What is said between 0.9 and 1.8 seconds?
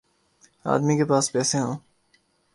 کے پاس پیسے ہوں۔